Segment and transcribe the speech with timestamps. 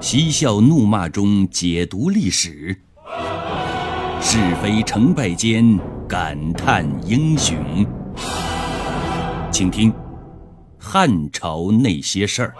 [0.00, 2.74] 嬉笑怒骂中解读历史，
[4.22, 7.86] 是非成败间感叹英雄。
[9.52, 9.92] 请听
[10.78, 12.54] 《汉朝那些事儿》。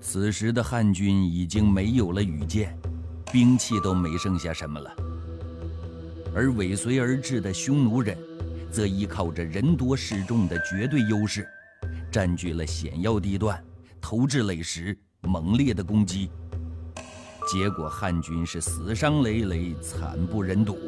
[0.00, 2.74] 此时的汉军已经没有了羽箭。
[3.36, 4.90] 兵器都没剩下什么了，
[6.34, 8.16] 而尾随而至的匈奴人，
[8.70, 11.46] 则依靠着人多势众的绝对优势，
[12.10, 13.62] 占据了险要地段，
[14.00, 16.30] 投掷垒石，猛烈的攻击。
[17.46, 20.78] 结果汉军是死伤累累，惨不忍睹。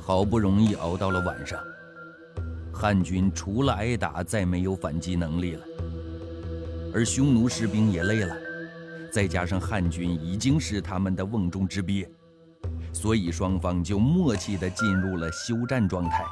[0.00, 1.58] 好不容易熬到了晚上，
[2.72, 5.64] 汉军除了挨打，再没有反击能力了，
[6.94, 8.51] 而匈奴士兵也累了。
[9.12, 12.08] 再加上汉军已经是他们的瓮中之鳖，
[12.94, 16.24] 所以双方就默契地进入了休战状态。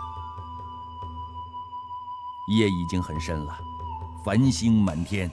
[2.56, 3.58] 夜已经很深了，
[4.24, 5.30] 繁星满天，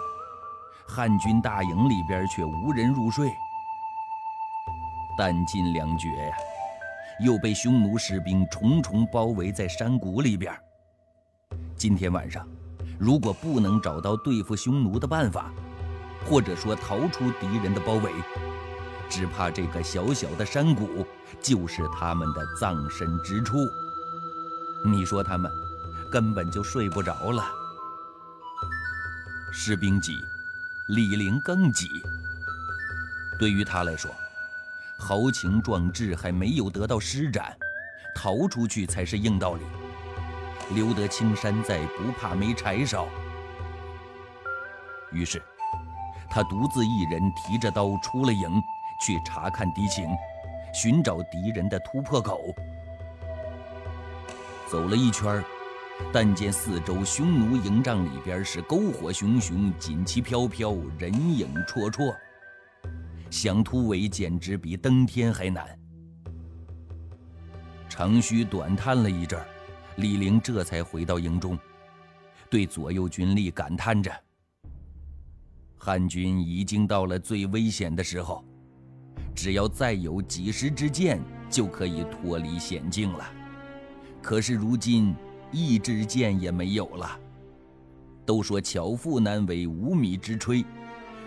[0.86, 3.32] 汉军大营里边却无人入睡。
[5.18, 6.36] 弹尽粮绝呀，
[7.26, 10.54] 又被匈奴士兵重重包围在山谷里边。
[11.78, 12.46] 今天晚上，
[13.00, 15.50] 如果不能找到对付匈奴的办法，
[16.28, 18.12] 或者说逃出敌人的包围，
[19.10, 21.08] 只怕这个小小的山谷
[21.42, 23.58] 就是他们的葬身之处。
[24.86, 25.50] 你说他们
[26.12, 27.46] 根本就睡不着了。
[29.54, 30.18] 士兵急，
[30.90, 31.88] 李陵更急。
[33.40, 34.12] 对于他来说，
[35.00, 37.56] 豪情壮志还没有得到施展，
[38.14, 39.62] 逃出去才是硬道理。
[40.76, 43.08] 留得青山在，不怕没柴烧。
[45.10, 45.42] 于是。
[46.38, 48.62] 他独自一人提着刀出了营，
[49.02, 50.08] 去查看敌情，
[50.72, 52.54] 寻找敌人的突破口。
[54.68, 55.44] 走了一圈
[56.14, 62.16] 但见四周匈奴营帐里边是篝火熊熊，锦旗飘飘，人影绰绰，
[63.32, 65.68] 想突围简直比登天还难。
[67.90, 69.44] 长吁短叹了一阵
[69.96, 71.58] 李陵这才回到营中，
[72.48, 74.12] 对左右军力感叹着。
[75.78, 78.44] 汉军已经到了最危险的时候，
[79.36, 83.32] 只要再有几十支箭，就可以脱离险境了。
[84.22, 85.16] 可是如今
[85.52, 87.20] 一支箭也没有了。
[88.26, 90.66] 都说巧妇难为无米之炊，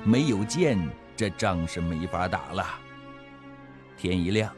[0.05, 0.79] 没有箭，
[1.17, 2.67] 这仗是没法打了。
[3.97, 4.55] 天一亮，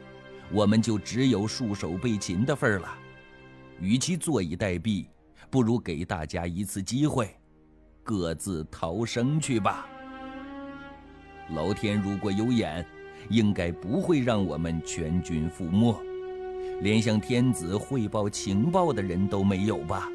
[0.51, 2.93] 我们就只有束手被擒的份儿了。
[3.79, 5.05] 与其坐以待毙，
[5.49, 7.33] 不如给大家一次机会，
[8.03, 9.87] 各自逃生去吧。
[11.49, 12.85] 老天如果有眼，
[13.29, 15.95] 应该不会让我们全军覆没，
[16.81, 20.09] 连向天子汇报情报的人都没有吧？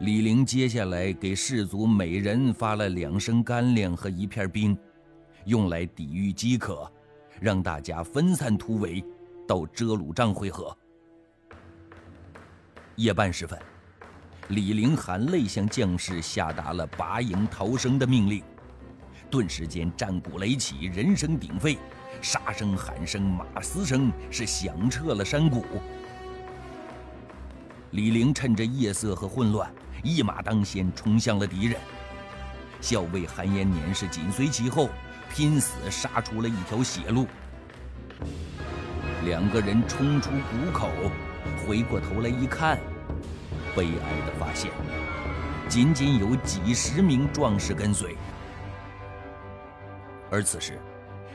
[0.00, 4.76] 李陵接下来给士卒每人发了两升干粮和一片冰，
[5.44, 6.90] 用来抵御饥渴，
[7.40, 9.04] 让大家分散突围，
[9.46, 10.76] 到遮鲁帐会合。
[12.96, 13.56] 夜半时分。
[14.52, 18.42] 李陵含泪向将士下达了拔营逃生的命令，
[19.30, 21.78] 顿时间战鼓擂起，人声鼎沸，
[22.20, 25.64] 杀声、喊声、马嘶声是响彻了山谷。
[27.92, 31.80] 李陵趁着夜色和混乱，一马当先冲向了敌人。
[32.78, 34.90] 校尉韩延年是紧随其后，
[35.32, 37.26] 拼死杀出了一条血路。
[39.24, 40.90] 两个人冲出谷口，
[41.66, 42.78] 回过头来一看。
[43.74, 44.70] 悲哀地发现，
[45.68, 48.16] 仅仅有几十名壮士跟随，
[50.30, 50.78] 而此时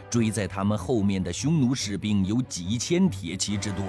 [0.10, 3.86] 追在他们后面的匈奴士兵有几千铁骑之多。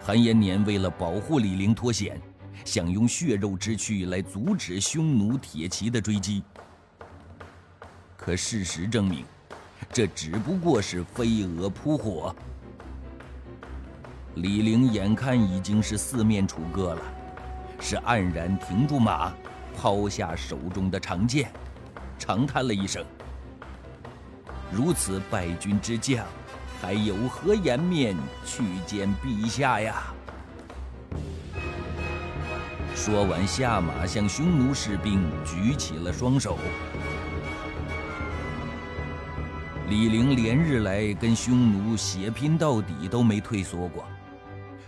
[0.00, 2.20] 韩延年为了保护李陵脱险，
[2.64, 6.42] 想用血肉之躯来阻止匈奴铁骑的追击，
[8.16, 9.24] 可事实证明，
[9.92, 12.34] 这只不过是飞蛾扑火。
[14.36, 17.02] 李陵眼看已经是四面楚歌了，
[17.80, 19.30] 是黯然停住马，
[19.76, 21.52] 抛下手中的长剑，
[22.18, 23.04] 长叹了一声
[24.72, 26.24] ：“如此败军之将，
[26.80, 30.02] 还有何颜面去见陛下呀？”
[32.96, 36.56] 说完，下马向匈奴士兵举起了双手。
[39.88, 44.06] 李陵连日来跟匈奴血拼到底，都没退缩过。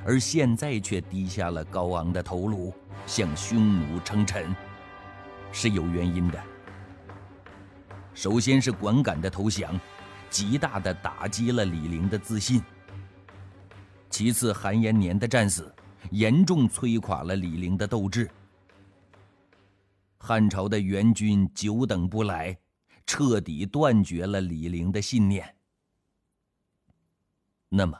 [0.04, 2.72] 而现在却低下了高昂的头颅，
[3.06, 4.54] 向匈奴称臣，
[5.50, 6.42] 是有原因的。
[8.12, 9.80] 首先是管敢的投降，
[10.28, 12.60] 极大的打击了李陵的自信；
[14.10, 15.74] 其次，韩延年的战死，
[16.10, 18.30] 严重摧垮了李陵的斗志。
[20.18, 22.56] 汉朝的援军久等不来，
[23.06, 25.54] 彻底断绝了李陵的信念。
[27.68, 27.98] 那么，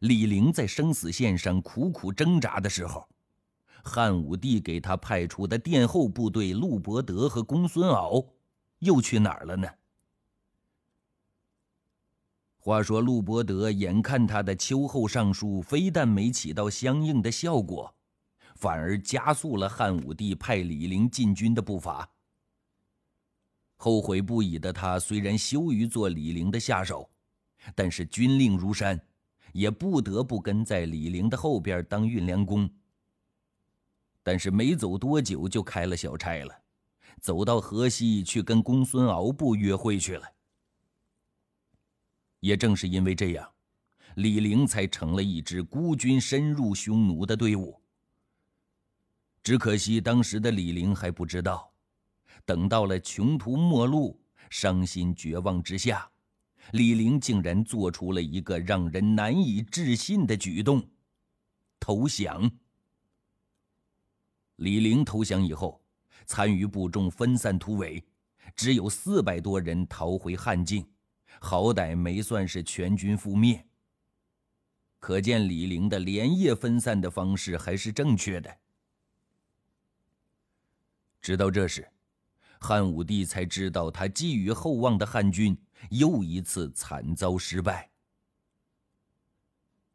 [0.00, 3.06] 李陵在生死线上苦苦挣扎的时候，
[3.84, 8.24] 汉武帝给他派出的殿后部队陆伯德和公孙敖，
[8.78, 9.68] 又去哪儿了呢？
[12.56, 17.94] 话说陆伯德眼看他的秋后上书非但没起到相应的效果，
[18.54, 22.10] 反而加速了汉武帝派李陵进军的步伐。
[23.76, 27.10] 后悔不已的他虽然羞于做李陵的下手，
[27.74, 28.98] 但是军令如山，
[29.52, 32.68] 也不得不跟在李陵的后边当运粮工。
[34.22, 36.54] 但是没走多久就开了小差了，
[37.20, 40.26] 走到河西去跟公孙敖部约会去了。
[42.40, 43.50] 也正是因为这样，
[44.16, 47.80] 李陵才成了一支孤军深入匈奴的队伍。
[49.42, 51.72] 只可惜当时的李陵还不知道，
[52.44, 54.20] 等到了穷途末路、
[54.50, 56.08] 伤心绝望之下，
[56.72, 60.88] 李陵竟然做出了一个让人难以置信的举动——
[61.80, 62.50] 投降。
[64.56, 65.82] 李陵投降以后，
[66.26, 68.04] 参与部众分散突围，
[68.54, 70.86] 只有四百多人逃回汉境，
[71.40, 73.66] 好歹没算是全军覆灭。
[74.98, 78.58] 可见李陵的连夜分散的方式还是正确的。
[81.22, 81.90] 直到这时，
[82.60, 85.58] 汉武帝才知道他寄予厚望的汉军
[85.90, 87.90] 又一次惨遭失败。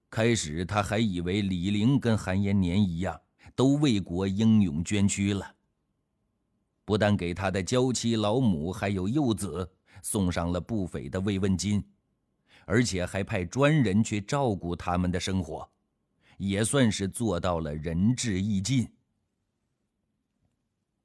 [0.09, 3.21] 开始他还以为李陵跟韩延年一样。
[3.55, 5.55] 都为国英勇捐躯了。
[6.83, 9.71] 不但给他的娇妻老母还有幼子
[10.01, 11.81] 送上了不菲的慰问金，
[12.65, 15.67] 而且还派专人去照顾他们的生活，
[16.37, 18.91] 也算是做到了仁至义尽。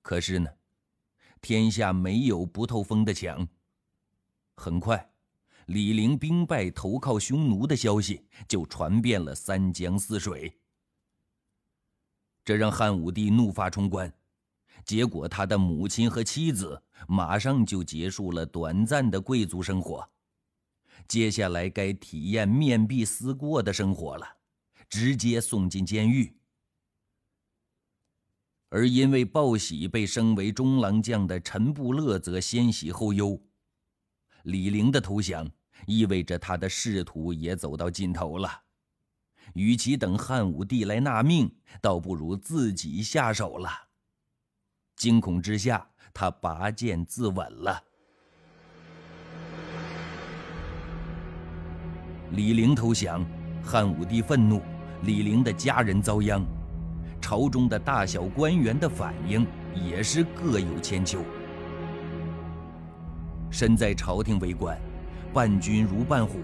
[0.03, 0.51] 可是呢，
[1.40, 3.46] 天下没有不透风的墙。
[4.56, 5.10] 很快，
[5.66, 10.58] 李陵兵败投靠匈奴的消息就传遍了三江四水。
[12.44, 14.12] 这让汉武帝怒发冲冠，
[14.84, 20.08] 结果他的母亲和妻子马上就结束了短暂的贵族生活，
[21.06, 24.26] 接下来该体验面壁思过的生活了，
[24.88, 26.34] 直接送进监狱。
[28.70, 33.38] 而因为报喜被升为中郎将的陈布勒则先喜后忧，
[34.44, 35.49] 李陵的投降
[35.87, 38.49] 意味着他的仕途也走到尽头了。
[39.55, 41.52] 与其等汉武帝来纳命，
[41.82, 43.69] 倒不如自己下手了。
[44.94, 47.82] 惊恐之下，他拔剑自刎了。
[52.31, 53.26] 李陵投降，
[53.64, 54.62] 汉武帝愤怒，
[55.02, 56.46] 李陵的家人遭殃，
[57.20, 61.20] 朝中的大小官员的反应也是各有千秋。
[63.50, 64.78] 身在朝廷为官，
[65.32, 66.38] 伴君如伴虎，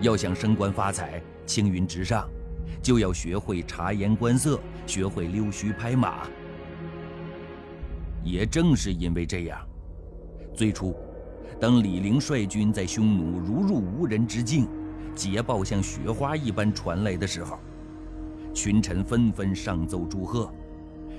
[0.00, 1.22] 要想升官发财。
[1.44, 2.28] 青云直上，
[2.82, 6.26] 就要学会察言观色，学会溜须拍马。
[8.22, 9.58] 也正是因为这样，
[10.54, 10.94] 最初，
[11.58, 14.68] 当李陵率军在匈奴如入无人之境，
[15.14, 17.58] 捷报像雪花一般传来的时候，
[18.58, 20.52] 群臣纷纷上奏祝贺，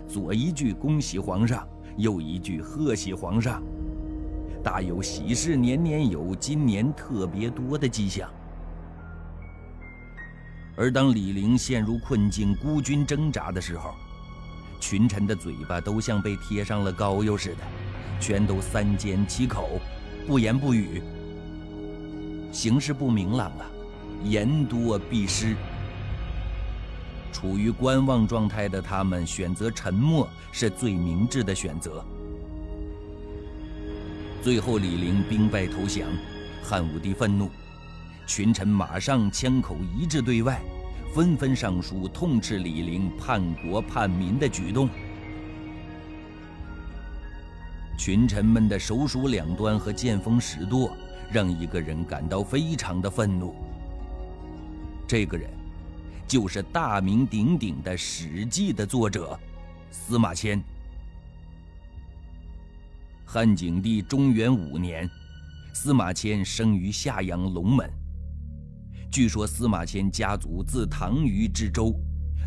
[0.09, 1.65] 左一句恭喜皇上，
[1.95, 3.63] 右一句贺喜皇上，
[4.61, 8.29] 大有喜事年年有，今年特别多的迹象。
[10.75, 13.93] 而当李陵陷入困境、孤军挣扎的时候，
[14.81, 17.61] 群臣的嘴巴都像被贴上了膏药似的，
[18.19, 19.79] 全都三缄其口，
[20.27, 21.01] 不言不语。
[22.51, 23.65] 形势不明朗啊，
[24.25, 25.55] 言多必失。
[27.31, 32.03] 处于观望状态的他们，选择沉默是最明智的选择。
[34.41, 36.07] 最后，李陵兵败投降，
[36.63, 37.49] 汉武帝愤怒。
[38.25, 40.61] 群臣马上枪口一致对外，
[41.13, 44.87] 纷纷上书痛斥李陵叛国叛民的举动。
[47.97, 50.95] 群臣们的手鼠两端和见风使舵，
[51.31, 53.53] 让一个人感到非常的愤怒。
[55.05, 55.49] 这个人，
[56.29, 59.37] 就是大名鼎鼎的《史记》的作者
[59.89, 60.63] 司马迁。
[63.25, 65.09] 汉景帝中元五年，
[65.73, 67.91] 司马迁生于夏阳龙门。
[69.11, 71.99] 据说司马迁家族自唐虞之周，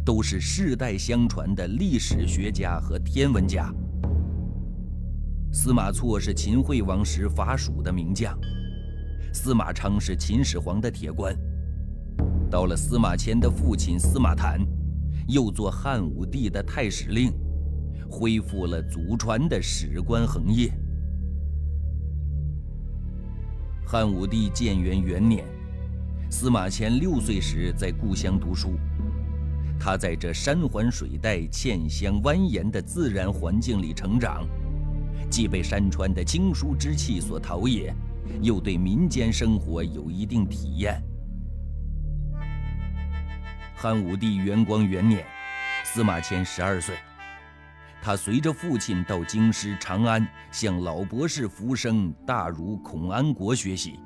[0.05, 3.69] 都是世代相传的历史学家和天文家。
[5.53, 8.39] 司马错是秦惠王时伐蜀的名将，
[9.35, 11.37] 司马昌是秦始皇的铁官。
[12.53, 14.61] 到了司马迁的父亲司马谈，
[15.27, 17.33] 又做汉武帝的太史令，
[18.11, 20.71] 恢复了祖传的史官横业。
[23.87, 25.47] 汉武帝建元元年，
[26.29, 28.75] 司马迁六岁时在故乡读书，
[29.81, 34.47] 他在这山环水带、沁香蜿蜒的自然环境里成长，
[35.31, 37.95] 既被山川的经书之气所陶冶，
[38.43, 41.03] 又对民间生活有一定体验。
[43.83, 45.27] 汉武帝元光元年，
[45.83, 46.95] 司马迁十二岁，
[48.01, 53.99] 他随着父亲到京师长安，向老博士福生大儒孔安国学习。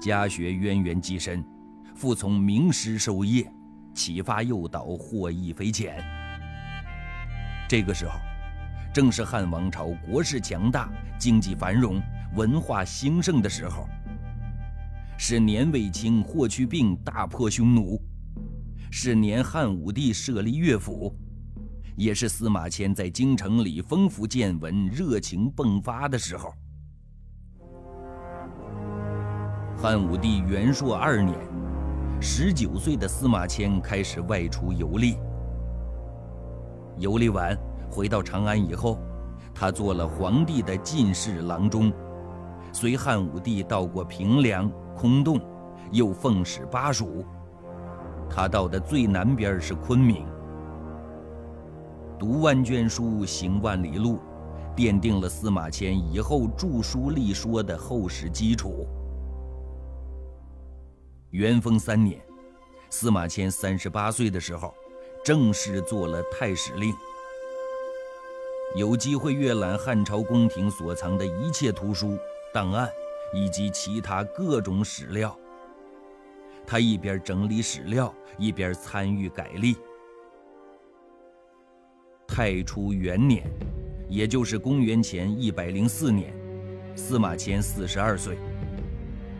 [0.00, 1.44] 家学渊源极深，
[1.94, 3.46] 父从名师授业，
[3.92, 6.02] 启发诱导，获益匪浅。
[7.68, 8.18] 这个时候，
[8.94, 12.00] 正是汉王朝国势强大、经济繁荣、
[12.34, 13.86] 文化兴盛的时候。
[15.24, 17.96] 是年卫青霍去病大破匈奴，
[18.90, 21.14] 是年汉武帝设立乐府，
[21.94, 26.52] 也是司马迁在京城里丰富见闻、热情迸发的时候。
[29.76, 31.38] 汉武帝元朔二年，
[32.20, 35.18] 十九岁的司马迁开始外出游历。
[36.98, 37.56] 游历完
[37.88, 38.98] 回到长安以后，
[39.54, 41.92] 他做了皇帝的进士郎中，
[42.72, 44.68] 随汉武帝到过平凉。
[45.02, 45.40] 空洞，
[45.90, 47.24] 又奉使巴蜀。
[48.30, 50.24] 他到的最南边是昆明。
[52.20, 54.20] 读万卷书，行万里路，
[54.76, 58.86] 奠定了司马迁以后著书立说的厚实基础。
[61.30, 62.20] 元丰三年，
[62.88, 64.72] 司马迁三十八岁的时候，
[65.24, 66.94] 正式做了太史令。
[68.76, 72.16] 有机会阅览汉朝宫廷所藏的一切图书
[72.54, 72.88] 档案。
[73.32, 75.36] 以及其他各种史料，
[76.66, 79.76] 他一边整理史料，一边参与改立。
[82.26, 83.50] 太初元年，
[84.08, 86.32] 也就是公元前一百零四年，
[86.94, 88.38] 司马迁四十二岁，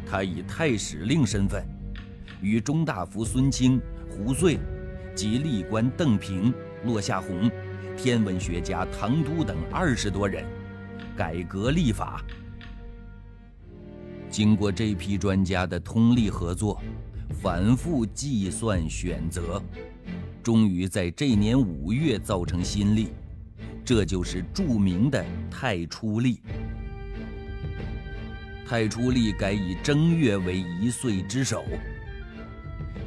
[0.07, 1.65] 他以太史令身份，
[2.41, 3.81] 与中大夫孙清、
[4.11, 4.59] 胡遂
[5.15, 6.53] 及历官邓平、
[6.85, 7.51] 骆夏宏、
[7.97, 10.45] 天文学家唐都等二十多人，
[11.17, 12.23] 改革历法。
[14.33, 16.81] 经过这批专家的通力合作，
[17.43, 19.63] 反复计算选择，
[20.43, 23.09] 终于在这年五月造成新历，
[23.85, 26.41] 这就是著名的太初历。
[28.67, 31.63] 太初历改以正月为一岁之首，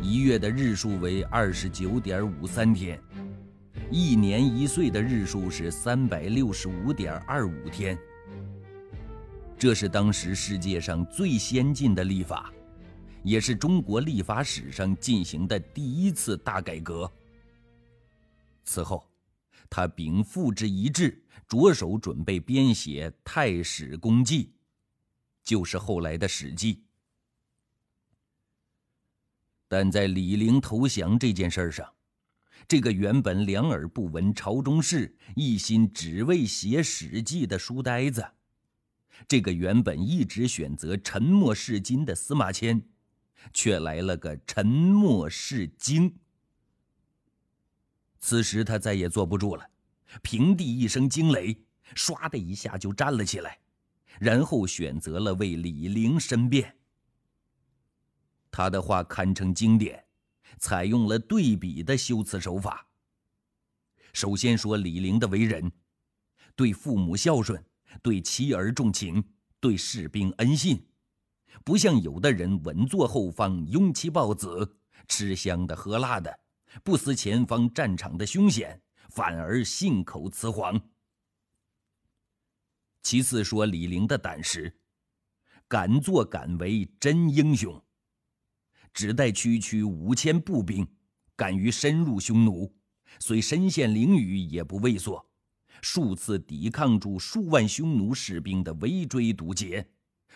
[0.04, 3.00] 一月的日数为二十九点五三天，
[3.90, 7.98] 一年一岁的日数是三百六十五点二五天。
[9.58, 12.54] 这是当时世界上最先进的历法，
[13.24, 17.10] 也是中国历法史上进行的第一次大改革。
[18.64, 19.10] 此后，
[19.70, 24.46] 他秉父之遗志，着手准备编写《太史公记》，
[25.44, 26.76] 就是后来的《史记》。
[29.68, 31.92] 但在李陵投降这件事上，
[32.68, 38.26] 这个原本两耳不闻朝中事，一心只为写《史记》的书呆子。
[39.28, 42.82] 这个原本一直选择沉默是金的司马迁，
[43.54, 46.16] 却来了个沉默是金。
[48.20, 49.70] 此时他再也坐不住了，
[50.22, 51.56] 平地一声惊雷，
[51.96, 53.60] 唰的一下就站了起来，
[54.20, 56.76] 然后选择了为李陵申辩。
[58.52, 60.06] 他的话堪称经典，
[60.60, 62.88] 采用了对比的修辞手法。
[64.14, 65.72] 首先说李陵的为人，
[66.56, 67.64] 对父母孝顺。
[68.02, 69.24] 对妻儿重情，
[69.60, 70.88] 对士兵恩信，
[71.64, 76.40] 不像有的人稳坐后方，拥妻抱子，吃香的喝辣的，
[76.84, 80.80] 不思前方战场的凶险，反而信口雌黄。
[83.02, 84.76] 其次说李陵的胆识，
[85.68, 87.82] 敢作敢为，真英雄。
[88.94, 90.88] 只带区区五千步兵，
[91.36, 92.74] 敢于深入匈奴，
[93.20, 95.30] 虽身陷囹圄，也不畏缩。
[95.82, 99.86] 数次抵抗住数万匈奴士兵的围追堵截，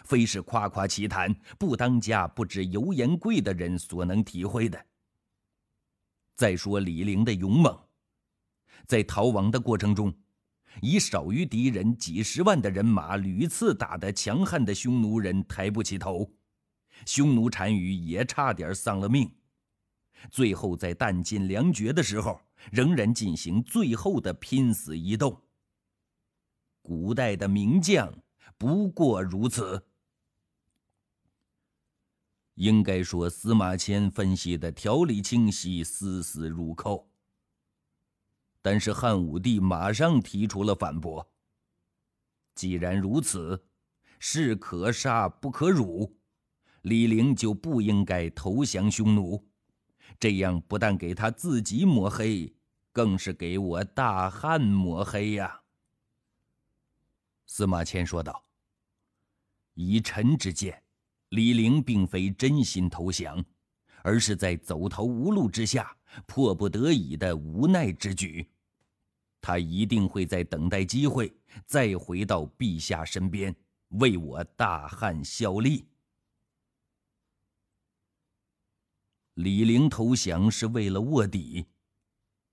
[0.04, 4.86] 非是夸夸其谈、不当家不知油盐贵的人所能体会的。
[6.36, 7.78] 再说李陵的勇猛，
[8.86, 10.14] 在逃亡的过程中，
[10.82, 16.32] 以少于敌人几十万的人马，屡次打得强悍的匈奴人抬不起头，
[17.06, 19.30] 匈奴单于也差点丧了命。
[20.30, 22.40] 最后在弹尽粮绝的时候。
[22.72, 25.42] 仍然进行最后的拼死一斗。
[26.82, 28.14] 古代的名将，
[28.58, 29.86] 不过如此。
[32.56, 37.10] 应该说，司马迁分析的条理清晰，丝丝入扣。
[38.62, 41.32] 但是汉武帝马上提出了反驳：
[42.56, 43.66] 既然如此，
[44.20, 46.18] 士可杀不可辱，
[46.82, 49.49] 李陵就不应该投降匈奴。
[50.20, 52.54] 这样不但给他自己抹黑，
[52.92, 55.62] 更是给我大汉抹黑呀！
[57.46, 58.44] 司马迁说道
[59.76, 60.84] ：“以臣之见。”
[61.30, 63.46] 李陵并非真心投降，
[64.02, 65.96] 而是在走投无路之下、
[66.26, 68.50] 迫不得已的无奈之举。
[69.40, 71.32] 他一定会在等待机会，
[71.68, 73.56] 再回到陛下身边，
[73.90, 75.86] 为我大汉效力。
[79.42, 81.66] 李陵投降是为了卧底，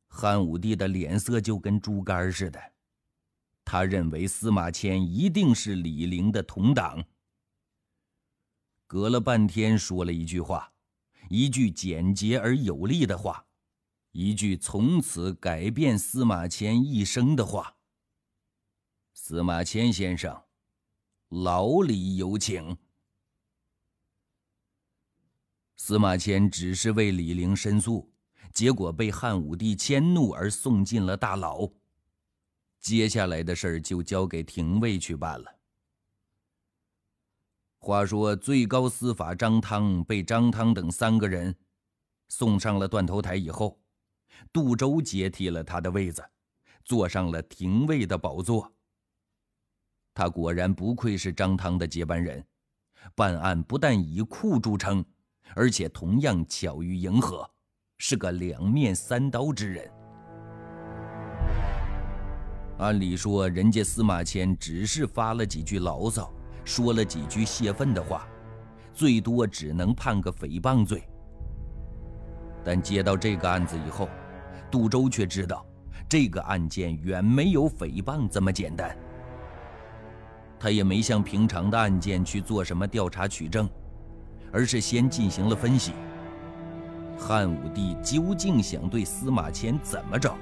[0.07, 2.61] 汉武帝的脸色就跟猪肝似的。
[3.65, 7.05] 他认为司马迁一定是李陵的同党。
[8.87, 10.73] 隔了半天，说了一句话，
[11.29, 13.45] 一句简洁而有力的话，
[14.13, 17.79] 一句从此改变司马迁一生的话。
[19.13, 20.41] 司马迁先生，
[21.31, 22.79] 老李有请。
[25.77, 28.11] 司马迁只是为李陵申诉，
[28.53, 31.71] 结果被汉武帝迁怒而送进了大牢。
[32.81, 35.59] 接下来的事儿就交给廷尉去办了。
[37.79, 41.55] 话说，最高司法张汤被张汤等三个人
[42.29, 43.79] 送上了断头台以后，
[44.53, 46.25] 杜周接替了他的位子，
[46.85, 48.73] 坐上了廷尉的宝座。
[50.15, 52.45] 他果然不愧是张汤的接班人，
[53.15, 55.05] 办案不但以酷著称，
[55.55, 57.49] 而且同样巧于迎合，
[57.99, 59.91] 是个两面三刀之人。
[62.79, 66.33] 按理说，人家司马迁只是发了几句牢骚。
[66.65, 68.27] 说了几句泄愤的话，
[68.93, 71.09] 最多只能判个诽谤罪。
[72.65, 74.09] 但接到这个案子以后，
[74.69, 75.65] 杜周却知道，
[76.09, 78.99] 这个案件远没有诽谤这么简单。
[80.59, 83.71] 他也没像平常的案件去做什么调查取证，
[84.53, 85.93] 而是先进行了分析。
[87.19, 90.35] 汉武帝究竟想对司马迁怎么着？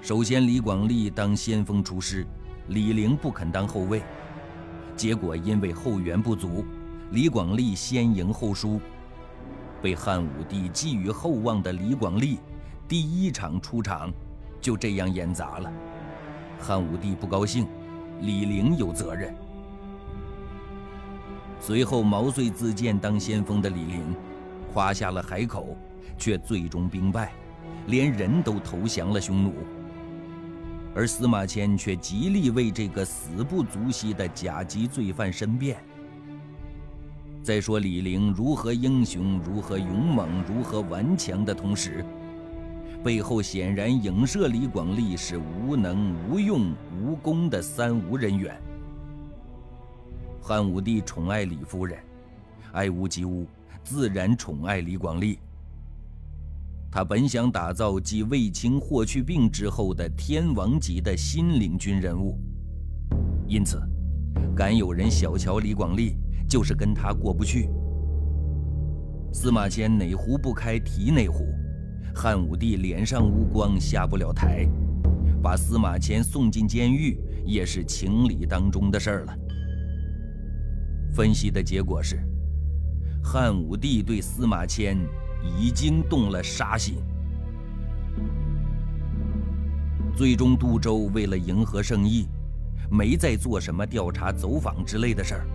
[0.00, 2.26] 首先，李广利当先锋出师。
[2.68, 4.02] 李陵不肯当后卫，
[4.96, 6.64] 结果因为后援不足，
[7.10, 8.80] 李广利先赢后输，
[9.82, 12.38] 被汉武帝寄予厚望的李广利，
[12.88, 14.10] 第一场出场
[14.62, 15.70] 就这样演砸了。
[16.58, 17.66] 汉武帝不高兴，
[18.22, 19.34] 李陵有责任。
[21.60, 24.14] 随后毛遂自荐当先锋的李陵，
[24.72, 25.76] 夸下了海口，
[26.18, 27.32] 却最终兵败，
[27.86, 29.52] 连人都投降了匈奴。
[30.94, 35.76] 而司马迁却极力为这个死不足惜的甲级罪犯申辩。
[37.42, 42.04] 在说李陵如何英雄、如何勇猛、如何顽强的同时，
[43.02, 48.56] 背后显然影射李广利是无能、无用、无功的三无人员。
[50.46, 51.98] 汉武帝宠爱李夫人，
[52.72, 53.46] 爱屋及乌，
[53.82, 55.38] 自然宠爱李广利。
[56.92, 62.38] 他本想打造继卫青、霍去病之后的天王级的新领军人物，
[63.48, 63.80] 因此，
[64.54, 67.70] 敢有人小瞧李广利，就是跟他过不去。
[69.32, 71.46] 司马迁哪壶不开提哪壶，
[72.14, 74.68] 汉武帝脸上无光下不了台，
[75.42, 79.38] 把司马迁送进监狱也是情理当中的事儿了。
[81.14, 82.20] 分析的结果是，
[83.22, 84.98] 汉武帝对司马迁。
[85.60, 86.96] 已经动了杀心。
[90.16, 92.26] 最终，杜周为了迎合圣意，
[92.90, 95.46] 没再做什么调查走访之类的事儿，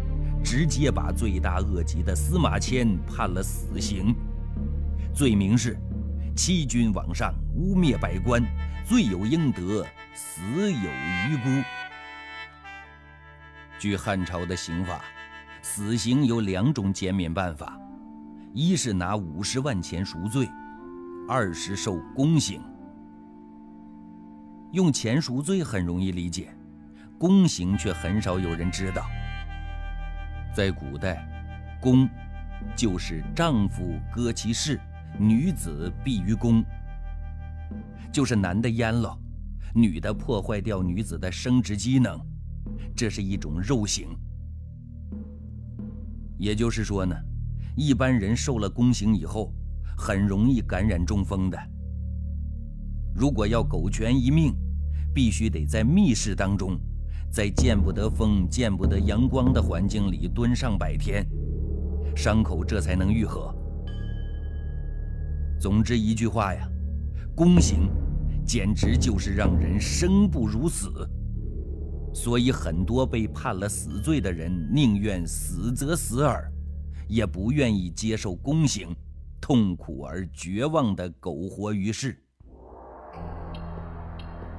[0.44, 4.14] 直接把罪大恶极的司马迁判了死刑，
[5.12, 5.76] 罪名是
[6.36, 8.44] 欺君罔上、污蔑百官，
[8.86, 10.42] 罪有应得，死
[10.72, 10.90] 有
[11.32, 11.64] 余辜。
[13.80, 15.02] 据汉朝的刑法，
[15.62, 17.80] 死刑有两种减免办法。
[18.54, 20.50] 一是拿五十万钱赎罪，
[21.28, 22.62] 二是受宫刑。
[24.72, 26.54] 用钱赎罪很容易理解，
[27.20, 29.06] 宫刑却很少有人知道。
[30.56, 31.28] 在古代，
[31.80, 32.10] 宫
[32.76, 34.80] 就是丈夫割其室，
[35.20, 36.64] 女子避于宫，
[38.12, 39.16] 就是男的阉了，
[39.76, 42.20] 女的破坏掉女子的生殖机能，
[42.96, 44.10] 这是一种肉刑。
[46.40, 47.16] 也就是说呢。
[47.76, 49.54] 一般人受了宫刑以后，
[49.96, 51.58] 很容易感染中风的。
[53.14, 54.54] 如果要苟全一命，
[55.14, 56.78] 必须得在密室当中，
[57.32, 61.26] 在见不得风、见不得阳光的环境里蹲上百天，
[62.16, 63.54] 伤口这才能愈合。
[65.60, 66.68] 总之一句话呀，
[67.36, 67.90] 宫刑
[68.46, 70.90] 简直就是让人生不如死。
[72.14, 76.52] 所以很多被判了死罪的人宁愿死则死耳，
[77.08, 78.96] 也不愿意接受宫刑，
[79.40, 82.22] 痛苦而绝望地苟活于世。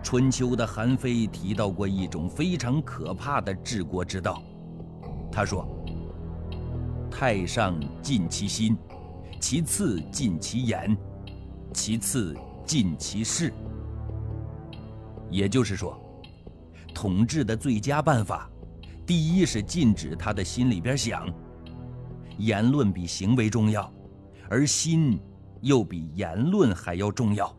[0.03, 4.43] 春秋的韩非提到过一种非常可怕的治国之道，
[5.31, 5.69] 他说
[7.13, 8.77] ：“太上尽其心，
[9.39, 10.97] 其次尽其言，
[11.75, 12.35] 其次
[12.65, 13.53] 尽其事。”
[15.31, 16.00] 也就是说，
[16.95, 18.51] 统治的最佳办法，
[19.07, 21.29] 第一是禁止他的心里边想。
[22.39, 23.93] 言论比行为重要，
[24.49, 25.21] 而心
[25.61, 27.55] 又比言论还要重要。